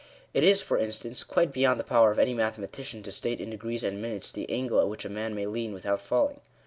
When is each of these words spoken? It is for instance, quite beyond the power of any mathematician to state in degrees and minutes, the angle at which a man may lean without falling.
It 0.33 0.43
is 0.43 0.61
for 0.63 0.79
instance, 0.79 1.23
quite 1.23 1.53
beyond 1.53 1.79
the 1.79 1.83
power 1.83 2.09
of 2.11 2.17
any 2.17 2.33
mathematician 2.33 3.03
to 3.03 3.11
state 3.11 3.39
in 3.39 3.51
degrees 3.51 3.83
and 3.83 4.01
minutes, 4.01 4.31
the 4.31 4.49
angle 4.49 4.79
at 4.79 4.89
which 4.89 5.05
a 5.05 5.09
man 5.09 5.35
may 5.35 5.45
lean 5.45 5.73
without 5.73 6.01
falling. 6.01 6.39